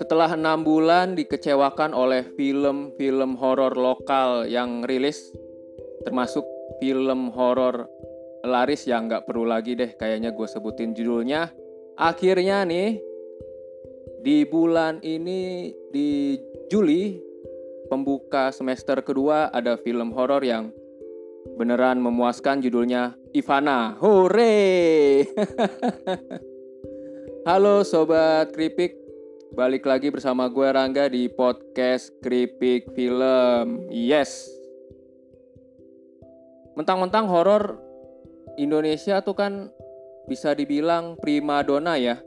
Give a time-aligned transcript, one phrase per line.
[0.00, 5.30] Setelah enam bulan dikecewakan oleh film-film horor lokal yang rilis,
[6.08, 6.42] termasuk
[6.80, 7.84] film horor
[8.42, 11.52] laris yang nggak perlu lagi deh kayaknya gue sebutin judulnya.
[12.00, 12.96] Akhirnya nih
[14.24, 16.40] di bulan ini di
[16.72, 17.20] Juli
[17.92, 20.72] pembuka semester kedua ada film horor yang
[21.56, 23.98] beneran memuaskan judulnya Ivana.
[23.98, 25.24] Hore!
[27.48, 28.94] Halo sobat Kripik,
[29.56, 33.88] balik lagi bersama gue Rangga di podcast Kripik Film.
[33.88, 34.46] Yes.
[36.76, 37.80] Mentang-mentang horor
[38.60, 39.72] Indonesia tuh kan
[40.28, 42.20] bisa dibilang primadona ya.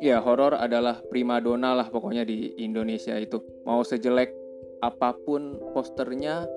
[0.00, 3.40] Ya, horor adalah primadona lah pokoknya di Indonesia itu.
[3.68, 4.32] Mau sejelek
[4.80, 6.48] apa pun posternya,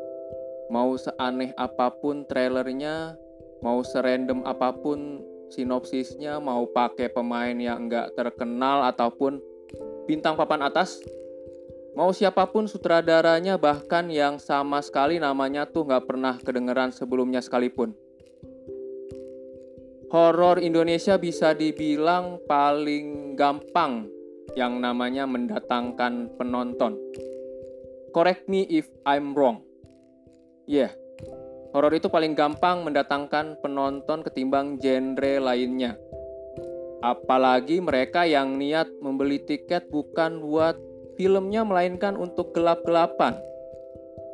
[0.73, 3.13] mau seaneh apa pun trailernya,
[3.61, 5.21] mau serandom apa pun
[5.53, 9.37] sinopsisnya, mau pakai pemain yang nggak terkenal ataupun
[10.09, 10.97] bintang papan atas,
[11.93, 17.93] mau siapa pun sutradaranya bahkan yang sama sekali namanya tuh nggak pernah kedengeran sebelumnya sekalipun
[20.13, 24.05] horor Indonesia bisa dibilang paling gampang
[24.53, 27.01] yang namanya mendatangkan penonton.
[28.13, 29.65] Correct me if I'm wrong.
[30.63, 30.95] Yeah,
[31.75, 35.99] horor itu paling gampang mendatangkan penonton ketimbang genre lainnya.
[37.03, 40.79] Apalagi mereka yang niat membeli tiket bukan buat
[41.19, 43.35] filmnya melainkan untuk gelap-gelapan.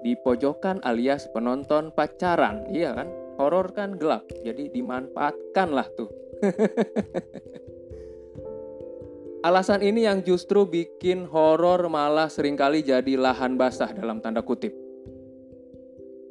[0.06, 3.10] Di pojokan alias penonton pacaran, iya kan?
[3.40, 6.12] horor kan gelap, jadi dimanfaatkan lah tuh.
[9.48, 14.89] Alasan ini yang justru bikin horor malah sering kali jadi lahan basah dalam tanda kutip.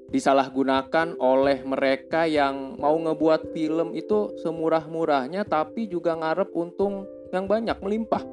[0.08, 7.76] Disalahgunakan oleh mereka yang mau ngebuat film itu semurah-murahnya tapi juga ngarep untung yang banyak
[7.84, 8.24] melimpah.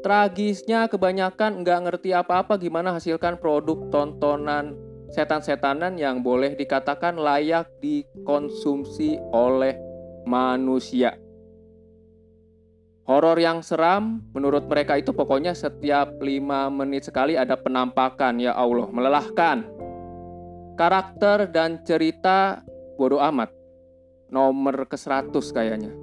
[0.00, 4.76] Tragisnya kebanyakan nggak ngerti apa-apa gimana hasilkan produk tontonan
[5.12, 9.76] setan-setanan yang boleh dikatakan layak dikonsumsi oleh
[10.24, 11.20] manusia.
[13.04, 18.88] Horor yang seram menurut mereka itu pokoknya setiap 5 menit sekali ada penampakan ya Allah
[18.88, 19.73] melelahkan.
[20.74, 22.62] Karakter dan cerita
[22.98, 23.50] bodoh amat.
[24.30, 25.94] Nomor ke 100 kayaknya.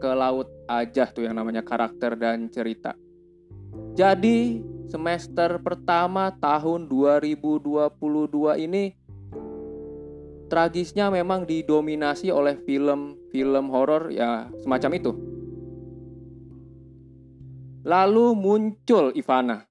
[0.00, 2.96] Ke laut aja tuh yang namanya karakter dan cerita.
[3.96, 7.92] Jadi semester pertama tahun 2022
[8.64, 8.92] ini
[10.46, 15.12] tragisnya memang didominasi oleh film-film horor ya semacam itu.
[17.86, 19.62] Lalu muncul Ivana,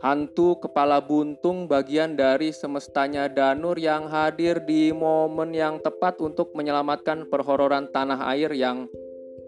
[0.00, 7.28] hantu kepala buntung bagian dari semestanya Danur yang hadir di momen yang tepat untuk menyelamatkan
[7.28, 8.88] perhororan tanah air yang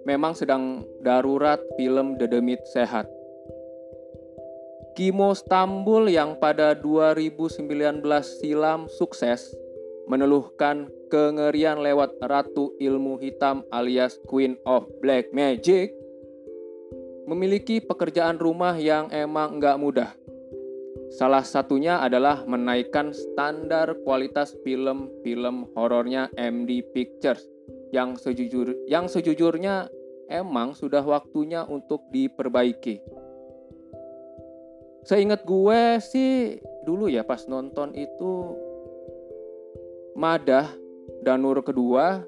[0.04, 3.08] memang sedang darurat film Dedemit Sehat.
[4.92, 9.56] Kimo Stambul yang pada 2019 silam sukses
[10.04, 15.96] meneluhkan kengerian lewat Ratu Ilmu Hitam alias Queen of Black Magic
[17.24, 20.21] memiliki pekerjaan rumah yang emang nggak mudah.
[21.12, 27.44] Salah satunya adalah menaikkan standar kualitas film-film horornya MD Pictures
[27.92, 29.92] yang sejujur yang sejujurnya
[30.32, 33.04] emang sudah waktunya untuk diperbaiki.
[35.04, 36.56] Seingat gue sih
[36.88, 38.56] dulu ya pas nonton itu
[40.16, 40.72] Madah
[41.20, 42.24] Danur kedua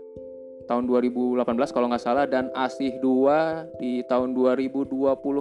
[0.69, 4.93] tahun 2018 kalau nggak salah dan Asih 2 di tahun 2020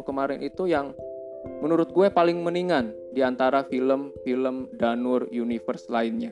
[0.08, 0.96] kemarin itu yang
[1.64, 6.32] menurut gue paling mendingan di antara film-film Danur Universe lainnya.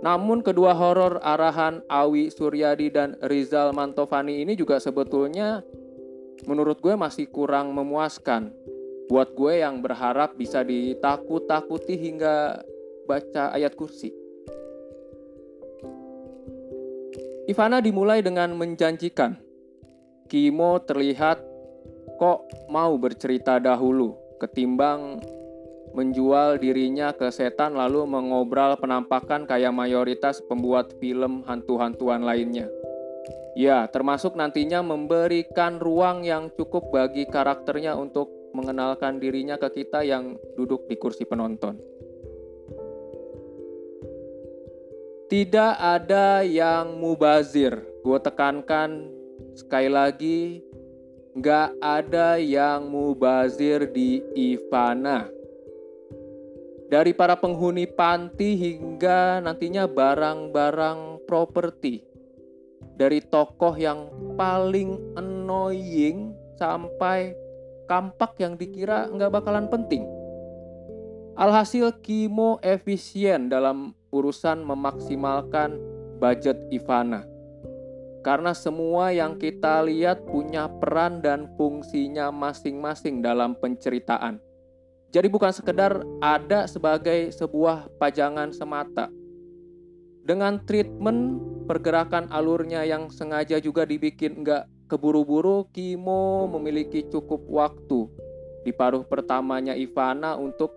[0.00, 5.60] Namun kedua horor arahan Awi Suryadi dan Rizal Mantovani ini juga sebetulnya
[6.46, 8.54] menurut gue masih kurang memuaskan
[9.08, 12.60] Buat gue yang berharap bisa ditakut-takuti hingga
[13.08, 14.12] baca ayat kursi.
[17.48, 19.40] Ivana dimulai dengan menjanjikan.
[20.28, 21.40] Kimo terlihat
[22.18, 25.22] kok mau bercerita dahulu ketimbang
[25.94, 32.68] menjual dirinya ke setan lalu mengobral penampakan kayak mayoritas pembuat film hantu-hantuan lainnya.
[33.58, 40.38] Ya, termasuk nantinya memberikan ruang yang cukup bagi karakternya untuk mengenalkan dirinya ke kita yang
[40.54, 41.74] duduk di kursi penonton.
[45.28, 47.82] Tidak ada yang mubazir.
[48.00, 49.12] Gue tekankan
[49.58, 50.62] sekali lagi,
[51.38, 55.30] nggak ada yang mubazir di Ivana.
[56.90, 62.10] Dari para penghuni panti hingga nantinya barang-barang properti.
[62.98, 67.30] dari tokoh yang paling annoying sampai
[67.86, 70.02] kampak yang dikira nggak bakalan penting.
[71.38, 75.78] Alhasil Kimo efisien dalam urusan memaksimalkan
[76.18, 77.37] budget Ivana.
[78.26, 84.42] Karena semua yang kita lihat punya peran dan fungsinya masing-masing dalam penceritaan.
[85.08, 89.08] Jadi bukan sekedar ada sebagai sebuah pajangan semata.
[90.28, 98.08] Dengan treatment pergerakan alurnya yang sengaja juga dibikin nggak keburu-buru, Kimo memiliki cukup waktu
[98.68, 100.76] di paruh pertamanya Ivana untuk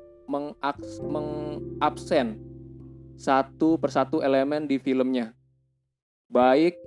[1.04, 2.40] mengabsen
[3.20, 5.36] satu persatu elemen di filmnya.
[6.32, 6.80] Baik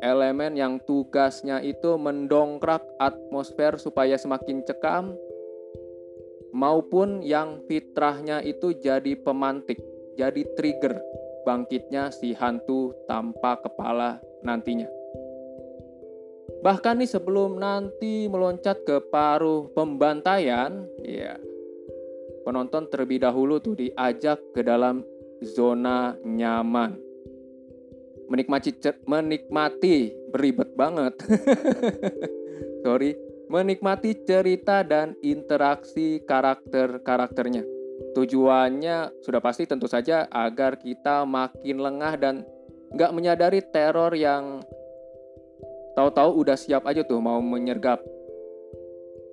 [0.00, 5.16] elemen yang tugasnya itu mendongkrak atmosfer supaya semakin cekam
[6.56, 9.76] maupun yang fitrahnya itu jadi pemantik,
[10.16, 10.96] jadi trigger
[11.44, 14.88] bangkitnya si hantu tanpa kepala nantinya.
[16.64, 21.38] Bahkan nih sebelum nanti meloncat ke paruh pembantaian, ya
[22.42, 25.04] penonton terlebih dahulu tuh diajak ke dalam
[25.44, 27.05] zona nyaman.
[28.26, 28.74] Menikmati
[29.06, 31.14] menikmati beribet banget.
[32.84, 33.14] Sorry,
[33.46, 37.62] menikmati cerita dan interaksi karakter-karakternya.
[38.12, 42.34] Tujuannya sudah pasti tentu saja agar kita makin lengah dan
[42.92, 44.60] nggak menyadari teror yang
[45.96, 48.04] tahu-tahu udah siap aja tuh mau menyergap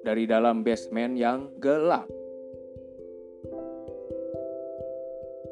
[0.03, 2.07] dari dalam basement yang gelap.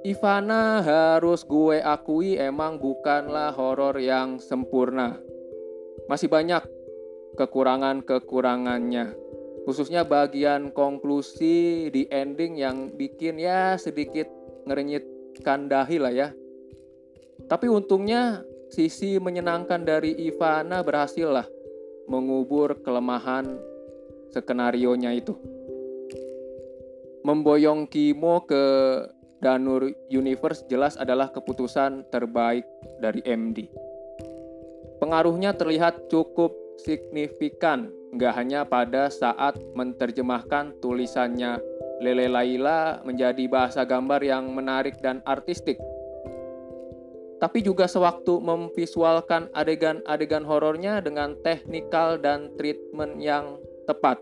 [0.01, 5.21] Ivana harus gue akui emang bukanlah horor yang sempurna.
[6.09, 6.65] Masih banyak
[7.37, 9.13] kekurangan-kekurangannya.
[9.61, 14.25] Khususnya bagian konklusi di ending yang bikin ya sedikit
[14.65, 16.33] ngerenyitkan dahi lah ya.
[17.45, 18.41] Tapi untungnya
[18.73, 21.45] sisi menyenangkan dari Ivana berhasil lah
[22.09, 23.53] mengubur kelemahan
[24.33, 25.37] skenario-nya itu.
[27.21, 28.65] Memboyong Kimo ke
[29.41, 32.63] Danur Universe jelas adalah keputusan terbaik
[33.01, 33.65] dari MD.
[35.01, 41.57] Pengaruhnya terlihat cukup signifikan, nggak hanya pada saat menerjemahkan tulisannya
[42.05, 45.81] Lele Laila menjadi bahasa gambar yang menarik dan artistik,
[47.41, 53.57] tapi juga sewaktu memvisualkan adegan-adegan horornya dengan teknikal dan treatment yang
[53.89, 54.21] tepat.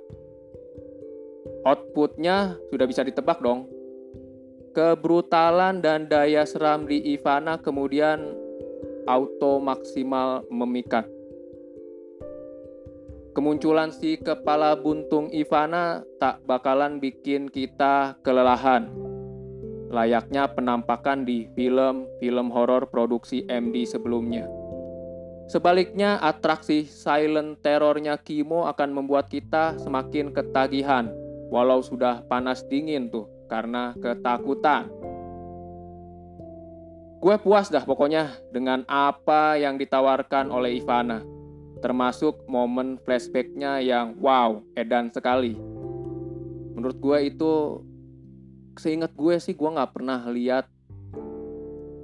[1.68, 3.78] Outputnya sudah bisa ditebak dong.
[4.79, 8.31] Kebrutalan dan daya seram di Ivana kemudian
[9.03, 11.03] auto maksimal memikat.
[13.35, 18.87] Kemunculan si kepala buntung Ivana tak bakalan bikin kita kelelahan.
[19.91, 24.47] Layaknya penampakan di film-film horor produksi MD sebelumnya.
[25.51, 31.11] Sebaliknya, atraksi silent terornya Kimo akan membuat kita semakin ketagihan,
[31.51, 34.87] walau sudah panas dingin tuh karena ketakutan.
[37.19, 41.19] Gue puas dah pokoknya dengan apa yang ditawarkan oleh Ivana
[41.79, 45.55] termasuk momen flashbacknya yang wow, edan sekali.
[46.75, 47.53] Menurut gue itu,
[48.79, 50.67] seingat gue sih gue nggak pernah lihat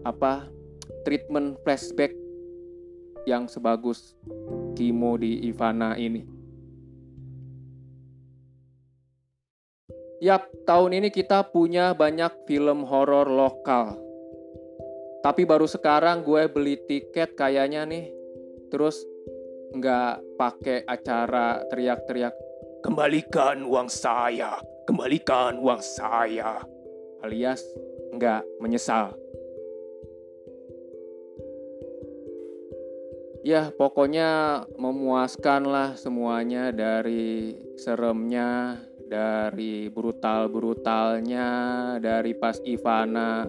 [0.08, 0.48] apa
[1.04, 2.12] treatment flashback
[3.28, 4.16] yang sebagus
[4.76, 6.35] Kimo di Ivana ini.
[10.24, 14.00] Yap, tahun ini kita punya banyak film horor lokal.
[15.20, 18.08] Tapi baru sekarang gue beli tiket kayaknya nih.
[18.72, 19.04] Terus
[19.76, 22.32] nggak pakai acara teriak-teriak
[22.80, 24.56] kembalikan uang saya,
[24.88, 26.64] kembalikan uang saya,
[27.20, 27.66] alias
[28.16, 29.12] nggak menyesal.
[33.46, 41.50] Ya pokoknya memuaskan lah semuanya dari seremnya, dari brutal-brutalnya,
[42.02, 43.46] dari pas Ivana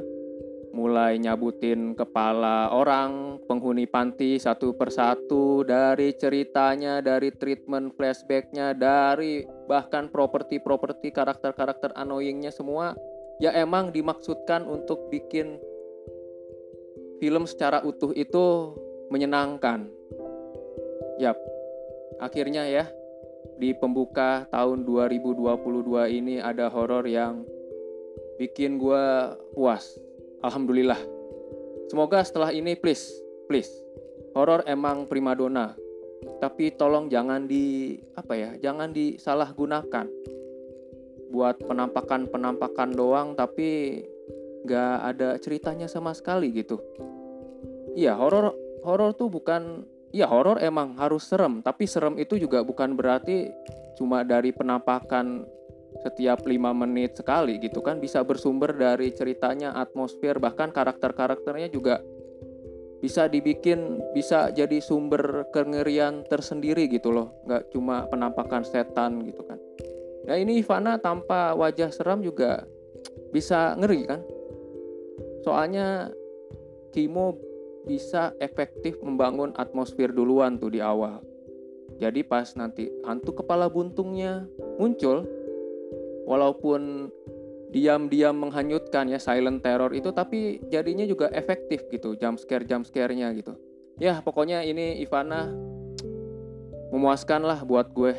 [0.77, 10.13] mulai nyabutin kepala orang, penghuni panti satu persatu, dari ceritanya, dari treatment flashbacknya, dari bahkan
[10.13, 12.93] properti-properti karakter-karakter annoyingnya semua,
[13.41, 15.57] ya emang dimaksudkan untuk bikin
[17.25, 18.77] film secara utuh itu
[19.09, 19.89] menyenangkan.
[21.17, 21.41] Yap,
[22.21, 22.85] akhirnya ya
[23.57, 27.47] di pembuka tahun 2022 ini ada horor yang
[28.37, 29.05] bikin gue
[29.57, 29.97] puas
[30.45, 31.01] Alhamdulillah.
[31.91, 33.19] Semoga setelah ini please,
[33.51, 33.71] please.
[34.37, 35.75] Horor emang primadona.
[36.39, 38.51] Tapi tolong jangan di apa ya?
[38.61, 40.07] Jangan disalahgunakan.
[41.35, 44.03] Buat penampakan-penampakan doang tapi
[44.67, 46.79] nggak ada ceritanya sama sekali gitu.
[47.97, 48.53] Iya, horor
[48.87, 49.83] horor tuh bukan
[50.17, 53.53] Iya horor emang harus serem, tapi serem itu juga bukan berarti
[54.01, 55.45] cuma dari penampakan
[56.01, 62.01] setiap lima menit sekali gitu kan bisa bersumber dari ceritanya atmosfer bahkan karakter-karakternya juga
[63.01, 69.61] bisa dibikin bisa jadi sumber kengerian tersendiri gitu loh nggak cuma penampakan setan gitu kan.
[70.27, 72.65] Nah ini Ivana tanpa wajah seram juga
[73.37, 74.21] bisa ngeri kan?
[75.45, 76.09] Soalnya
[76.97, 77.37] Kimo
[77.87, 81.23] bisa efektif membangun atmosfer duluan tuh di awal.
[81.97, 84.45] Jadi pas nanti hantu kepala buntungnya
[84.77, 85.25] muncul
[86.27, 87.09] walaupun
[87.71, 93.33] diam-diam menghanyutkan ya silent terror itu tapi jadinya juga efektif gitu jump scare jump scare-nya
[93.39, 93.55] gitu.
[93.97, 95.49] Ya pokoknya ini Ivana
[96.93, 98.13] memuaskan lah buat gue.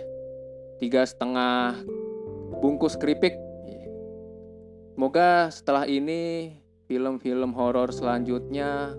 [0.81, 1.77] Tiga setengah
[2.61, 3.37] bungkus keripik.
[4.97, 6.53] Semoga setelah ini
[6.89, 8.97] film-film horor selanjutnya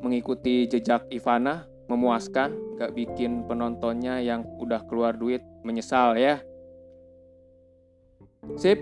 [0.00, 6.40] mengikuti jejak Ivana memuaskan gak bikin penontonnya yang udah keluar duit menyesal ya
[8.56, 8.80] sip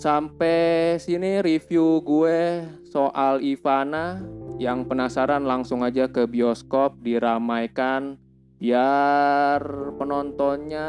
[0.00, 4.24] Sampai sini review gue soal Ivana.
[4.56, 8.16] Yang penasaran langsung aja ke bioskop diramaikan
[8.56, 9.60] biar
[10.00, 10.88] penontonnya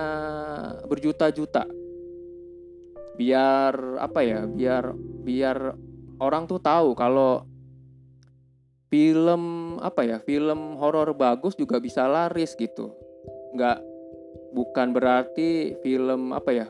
[0.87, 1.67] berjuta-juta.
[3.19, 4.47] Biar apa ya?
[4.47, 5.75] Biar biar
[6.23, 7.43] orang tuh tahu kalau
[8.91, 10.17] film apa ya?
[10.19, 12.91] Film horor bagus juga bisa laris gitu.
[13.55, 13.79] Nggak
[14.51, 16.67] bukan berarti film apa ya?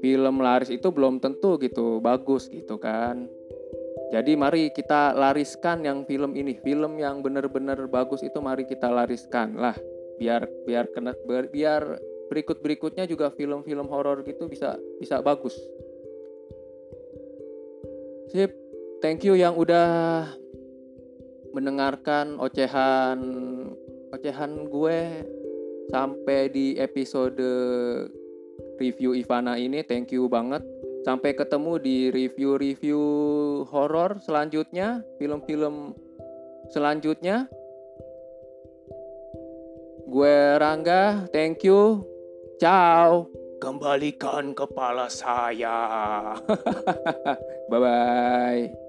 [0.00, 3.28] film laris itu belum tentu gitu bagus gitu kan.
[4.14, 9.58] Jadi mari kita lariskan yang film ini, film yang benar-benar bagus itu mari kita lariskan
[9.58, 9.74] lah,
[10.22, 11.98] biar biar kena biar
[12.30, 15.58] berikut berikutnya juga film-film horor gitu bisa bisa bagus.
[18.30, 18.54] Sip,
[19.02, 20.26] thank you yang udah
[21.56, 23.18] mendengarkan ocehan
[24.12, 25.24] ocehan gue
[25.88, 27.40] sampai di episode
[28.76, 29.80] review Ivana ini.
[29.80, 30.60] Thank you banget.
[31.08, 33.00] Sampai ketemu di review-review
[33.70, 35.94] horor selanjutnya, film-film
[36.74, 37.46] selanjutnya.
[40.06, 42.02] Gue Rangga, thank you.
[42.58, 43.30] Ciao.
[43.62, 45.78] Kembalikan kepala saya.
[47.70, 48.85] Bye-bye.